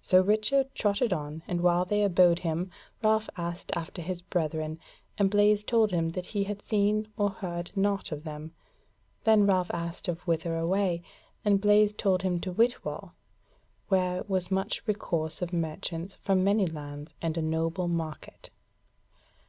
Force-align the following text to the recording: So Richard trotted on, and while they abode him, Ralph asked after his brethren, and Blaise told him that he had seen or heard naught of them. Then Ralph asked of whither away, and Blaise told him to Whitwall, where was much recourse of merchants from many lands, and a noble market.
So 0.00 0.20
Richard 0.20 0.74
trotted 0.74 1.12
on, 1.12 1.44
and 1.46 1.60
while 1.60 1.84
they 1.84 2.02
abode 2.02 2.40
him, 2.40 2.68
Ralph 3.00 3.30
asked 3.36 3.70
after 3.76 4.02
his 4.02 4.20
brethren, 4.20 4.80
and 5.16 5.30
Blaise 5.30 5.62
told 5.62 5.92
him 5.92 6.08
that 6.08 6.26
he 6.26 6.42
had 6.42 6.60
seen 6.60 7.06
or 7.16 7.30
heard 7.30 7.70
naught 7.76 8.10
of 8.10 8.24
them. 8.24 8.50
Then 9.22 9.46
Ralph 9.46 9.70
asked 9.72 10.08
of 10.08 10.26
whither 10.26 10.56
away, 10.58 11.04
and 11.44 11.60
Blaise 11.60 11.94
told 11.94 12.22
him 12.22 12.40
to 12.40 12.50
Whitwall, 12.52 13.12
where 13.86 14.24
was 14.26 14.50
much 14.50 14.82
recourse 14.88 15.40
of 15.42 15.52
merchants 15.52 16.16
from 16.16 16.42
many 16.42 16.66
lands, 16.66 17.14
and 17.22 17.36
a 17.38 17.40
noble 17.42 17.86
market. 17.86 18.50